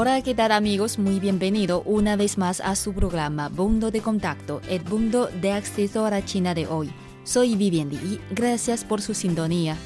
[0.00, 0.96] Hola, ¿qué tal amigos?
[1.00, 6.06] Muy bienvenido una vez más a su programa Punto de Contacto, el punto de acceso
[6.06, 6.92] a la China de hoy.
[7.24, 9.76] Soy Vivian y gracias por su sintonía.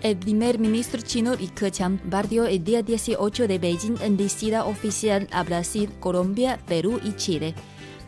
[0.00, 5.26] El primer ministro chino Li Keqiang partió el día 18 de Beijing en visita oficial
[5.32, 7.52] a Brasil, Colombia, Perú y Chile.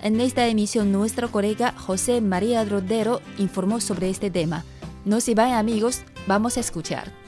[0.02, 4.64] En esta emisión nuestro colega José María Rodero informó sobre este tema.
[5.04, 7.27] No se vayan amigos, vamos a escuchar.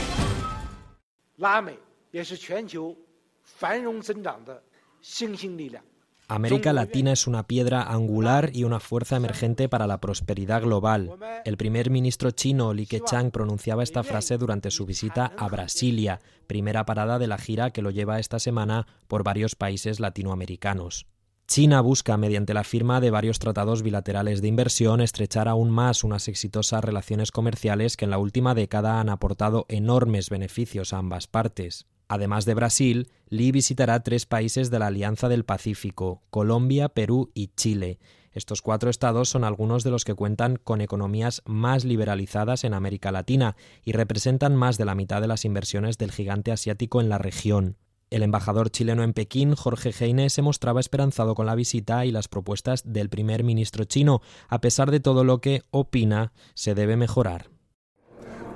[1.40, 1.78] 拉美
[2.10, 2.96] 也是全球
[3.42, 4.62] 繁荣增长的
[5.00, 5.82] 新兴力量。
[6.28, 11.12] América Latina es una piedra angular y una fuerza emergente para la prosperidad global.
[11.44, 16.84] El primer ministro chino Li Keqiang pronunciaba esta frase durante su visita a Brasilia, primera
[16.84, 21.06] parada de la gira que lo lleva esta semana por varios países latinoamericanos.
[21.51, 26.29] China busca, mediante la firma de varios tratados bilaterales de inversión, estrechar aún más unas
[26.29, 31.87] exitosas relaciones comerciales que en la última década han aportado enormes beneficios a ambas partes.
[32.07, 37.47] Además de Brasil, Li visitará tres países de la Alianza del Pacífico, Colombia, Perú y
[37.47, 37.99] Chile.
[38.31, 43.11] Estos cuatro estados son algunos de los que cuentan con economías más liberalizadas en América
[43.11, 47.17] Latina y representan más de la mitad de las inversiones del gigante asiático en la
[47.17, 47.75] región.
[48.11, 52.27] El embajador chileno en Pekín, Jorge Heine, se mostraba esperanzado con la visita y las
[52.27, 57.45] propuestas del primer ministro chino, a pesar de todo lo que opina se debe mejorar.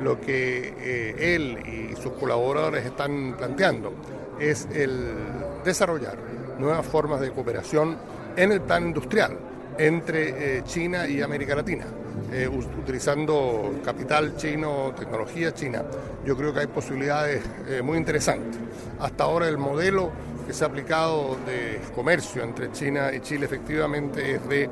[0.01, 3.93] Lo que eh, él y sus colaboradores están planteando
[4.41, 5.15] es el
[5.63, 6.17] desarrollar
[6.59, 7.97] nuevas formas de cooperación
[8.35, 9.39] en el plan industrial
[9.77, 11.85] entre eh, China y América Latina,
[12.31, 15.83] eh, utilizando capital chino, tecnología china.
[16.25, 18.59] Yo creo que hay posibilidades eh, muy interesantes.
[18.99, 20.11] Hasta ahora el modelo
[20.47, 24.69] que se ha aplicado de comercio entre China y Chile efectivamente es de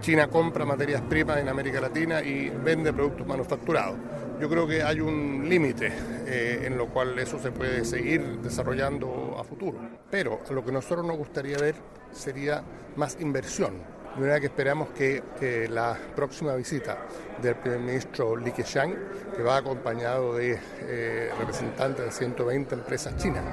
[0.00, 3.96] China compra materias primas en América Latina y vende productos manufacturados.
[4.40, 5.92] Yo creo que hay un límite
[6.26, 9.78] eh, en lo cual eso se puede seguir desarrollando a futuro.
[10.10, 11.74] Pero lo que nosotros nos gustaría ver
[12.10, 12.62] sería
[12.96, 13.74] más inversión.
[14.14, 16.98] De manera que esperamos que la próxima visita
[17.42, 18.94] del primer ministro Li Keqiang,
[19.36, 23.44] que va acompañado de eh, representantes de 120 empresas chinas,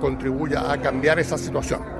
[0.00, 1.97] contribuya a cambiar esa situación.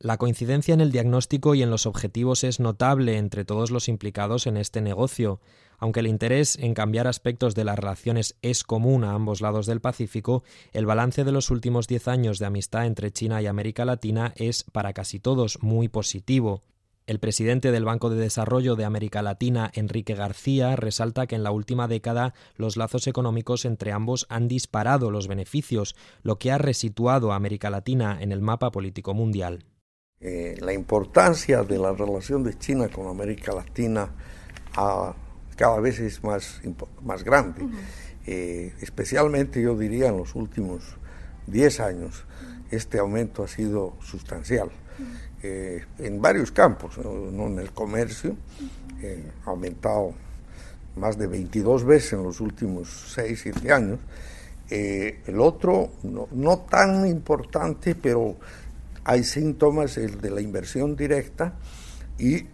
[0.00, 4.46] La coincidencia en el diagnóstico y en los objetivos es notable entre todos los implicados
[4.46, 5.40] en este negocio.
[5.78, 9.80] Aunque el interés en cambiar aspectos de las relaciones es común a ambos lados del
[9.80, 14.32] Pacífico, el balance de los últimos diez años de amistad entre China y América Latina
[14.36, 16.62] es, para casi todos, muy positivo.
[17.06, 21.50] El presidente del Banco de Desarrollo de América Latina, Enrique García, resalta que en la
[21.50, 27.32] última década los lazos económicos entre ambos han disparado los beneficios, lo que ha resituado
[27.32, 29.66] a América Latina en el mapa político mundial.
[30.26, 34.08] Eh, la importancia de la relación de China con América Latina
[34.74, 35.14] ha,
[35.54, 36.62] cada vez es más,
[37.02, 37.74] más grande, uh -huh.
[38.26, 40.96] eh, especialmente yo diría en los últimos
[41.46, 42.24] 10 años,
[42.70, 44.68] este aumento ha sido sustancial.
[44.98, 45.18] Uh -huh.
[45.42, 47.12] eh, en varios campos, ¿no?
[47.30, 47.46] ¿no?
[47.48, 48.34] en el comercio,
[49.02, 50.14] eh, ha aumentado
[50.96, 53.98] más de 22 veces en los últimos 6, 7 años.
[54.70, 58.36] Eh, el otro, no, no tan importante, pero
[59.04, 61.54] hay síntomas el de la inversión directa
[62.18, 62.46] y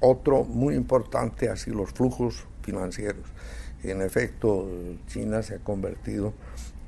[0.00, 3.24] otro muy importante, así los flujos financieros.
[3.82, 4.68] En efecto,
[5.06, 6.34] China se ha convertido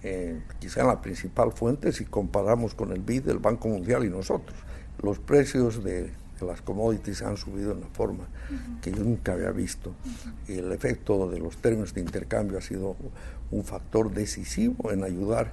[0.02, 4.10] en, quizá en la principal fuente si comparamos con el BID del Banco Mundial y
[4.10, 4.58] nosotros.
[5.02, 8.80] Los precios de, de las commodities han subido en una forma uh -huh.
[8.80, 9.90] que yo nunca había visto.
[9.90, 10.58] Uh -huh.
[10.58, 12.96] El efecto de los términos de intercambio ha sido
[13.50, 15.52] un factor decisivo en ayudar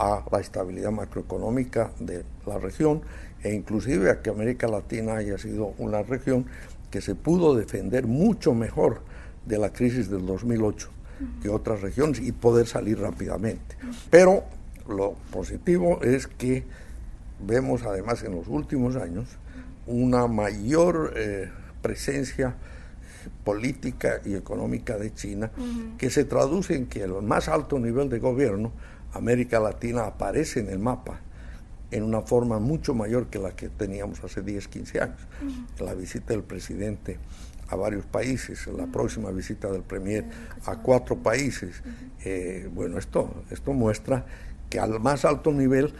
[0.00, 3.02] a la estabilidad macroeconómica de la región
[3.42, 6.46] e inclusive a que América Latina haya sido una región
[6.90, 9.02] que se pudo defender mucho mejor
[9.44, 10.88] de la crisis del 2008
[11.42, 13.76] que otras regiones y poder salir rápidamente.
[14.08, 14.44] Pero
[14.88, 16.64] lo positivo es que
[17.46, 19.28] vemos además en los últimos años
[19.86, 21.50] una mayor eh,
[21.82, 22.54] presencia
[23.44, 25.50] política y económica de China,
[25.98, 28.72] que se traduce en que el más alto nivel de gobierno,
[29.12, 31.20] América Latina, aparece en el mapa
[31.90, 35.20] en una forma mucho mayor que la que teníamos hace 10, 15 años.
[35.78, 37.18] La visita del presidente
[37.68, 40.24] a varios países, la próxima visita del Premier
[40.66, 41.82] a cuatro países.
[42.24, 44.26] Eh, bueno, esto, esto muestra
[44.68, 45.92] que al más alto nivel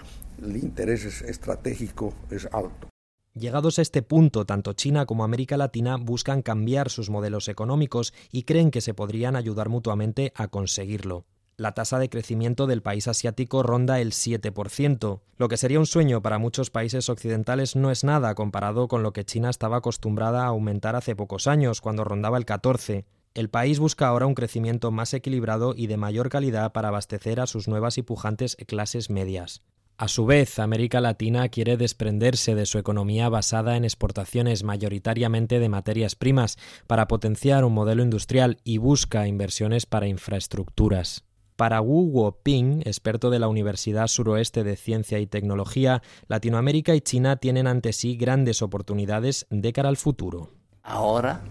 [0.43, 2.89] el interés estratégico es alto.
[3.35, 8.43] Llegados a este punto, tanto China como América Latina buscan cambiar sus modelos económicos y
[8.43, 11.25] creen que se podrían ayudar mutuamente a conseguirlo.
[11.61, 15.21] La tasa de crecimiento del país asiático ronda el 7%.
[15.37, 19.13] Lo que sería un sueño para muchos países occidentales no es nada comparado con lo
[19.13, 23.05] que China estaba acostumbrada a aumentar hace pocos años, cuando rondaba el 14%.
[23.35, 27.47] El país busca ahora un crecimiento más equilibrado y de mayor calidad para abastecer a
[27.47, 29.61] sus nuevas y pujantes clases medias.
[29.99, 35.69] A su vez, América Latina quiere desprenderse de su economía basada en exportaciones mayoritariamente de
[35.69, 41.27] materias primas para potenciar un modelo industrial y busca inversiones para infraestructuras.
[41.61, 47.37] Para Wu Guoping, experto de la Universidad Suroeste de Ciencia y Tecnología, Latinoamérica y China
[47.37, 50.55] tienen ante sí grandes oportunidades de cara al futuro.
[50.83, 51.43] Ahora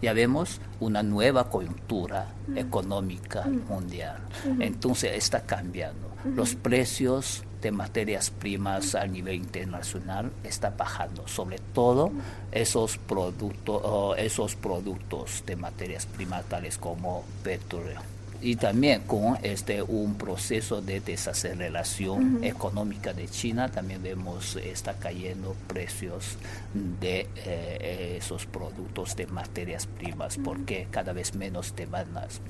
[0.00, 4.16] ya vemos una nueva coyuntura económica mundial.
[4.58, 6.14] Entonces está cambiando.
[6.24, 12.10] Los precios de materias primas a nivel internacional está bajando, sobre todo
[12.52, 18.00] esos productos, esos productos de materias primas tales como petróleo
[18.40, 23.68] y también con este un proceso de desaceleración económica de China.
[23.68, 26.36] También vemos está cayendo precios
[26.74, 32.40] de eh, esos productos de materias primas porque cada vez menos demandas.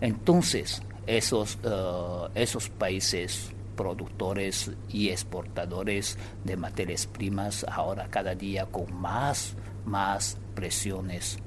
[0.00, 8.92] Entonces esos uh, esos países productores y exportadores de materias primas ahora cada día con
[8.92, 9.54] más
[9.84, 11.38] más presiones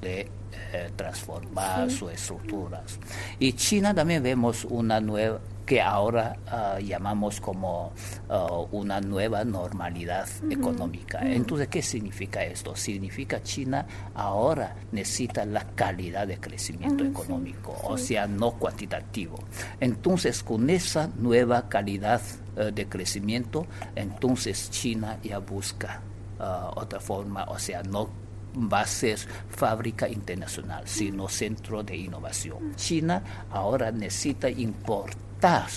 [0.00, 0.28] de
[0.72, 2.98] eh, transformar sus estructuras.
[3.38, 5.40] Y China también vemos una nueva
[5.70, 7.92] que ahora ah, llamamos como
[8.28, 11.20] ah, una nueva normalidad económica.
[11.22, 12.74] Entonces, ¿qué significa esto?
[12.74, 13.86] Significa China
[14.16, 19.38] ahora necesita la calidad de crecimiento económico, o sea, no cuantitativo.
[19.78, 22.20] Entonces, con esa nueva calidad
[22.56, 26.00] eh, de crecimiento, entonces China ya busca
[26.40, 28.10] ah, otra forma, o sea, no
[28.56, 29.18] va a ser
[29.48, 32.74] fábrica internacional, sino centro de innovación.
[32.76, 35.68] China ahora necesita importar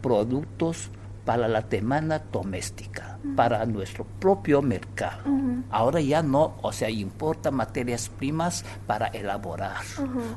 [0.00, 0.90] productos
[1.24, 5.24] para la demanda doméstica, para nuestro propio mercado.
[5.70, 9.82] Ahora ya no, o sea, importa materias primas para elaborar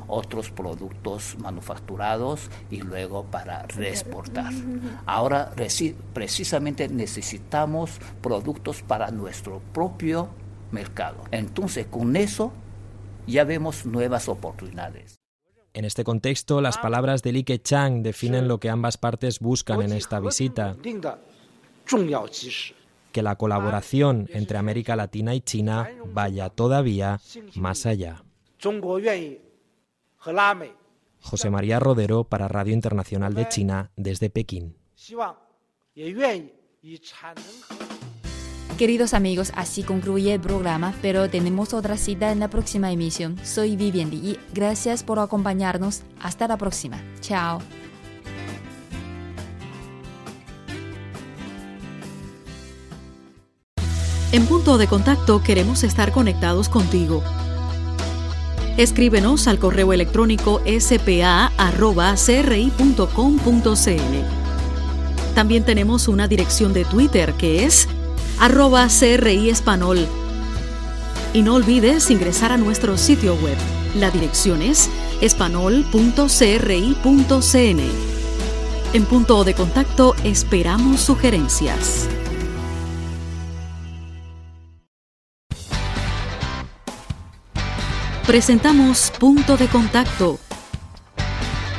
[0.08, 4.52] otros productos manufacturados y luego para reexportar.
[5.06, 5.52] Ahora
[6.12, 10.28] precisamente necesitamos productos para nuestro propio
[10.72, 11.24] mercado.
[11.30, 12.52] Entonces, con eso
[13.26, 15.20] ya vemos nuevas oportunidades.
[15.72, 19.92] En este contexto, las palabras de Li Keqiang definen lo que ambas partes buscan en
[19.92, 20.76] esta visita.
[23.12, 27.20] Que la colaboración entre América Latina y China vaya todavía
[27.54, 28.24] más allá.
[31.22, 34.76] José María Rodero para Radio Internacional de China desde Pekín.
[38.80, 43.36] Queridos amigos, así concluye el programa, pero tenemos otra cita en la próxima emisión.
[43.44, 46.00] Soy Vivian y gracias por acompañarnos.
[46.18, 46.98] Hasta la próxima.
[47.20, 47.60] Chao.
[54.32, 57.22] En punto de contacto queremos estar conectados contigo.
[58.78, 61.50] Escríbenos al correo electrónico spa.cri.com.cn.
[65.34, 67.86] También tenemos una dirección de Twitter que es
[68.40, 70.08] arroba CRI Español.
[71.32, 73.56] Y no olvides ingresar a nuestro sitio web.
[73.94, 74.88] La dirección es
[75.20, 76.20] espanol.cri.cn.
[78.92, 82.08] En punto de contacto esperamos sugerencias.
[88.26, 90.38] Presentamos Punto de Contacto,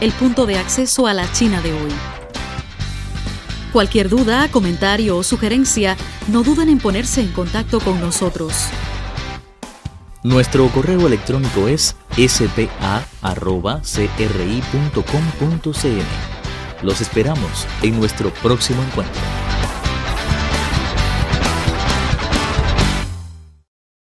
[0.02, 1.92] el punto de acceso a la China de hoy.
[3.72, 5.96] Cualquier duda, comentario o sugerencia,
[6.28, 8.54] no duden en ponerse en contacto con nosotros.
[10.24, 12.86] Nuestro correo electrónico es spa.cri.com.cn.
[16.84, 19.41] Los esperamos en nuestro próximo encuentro.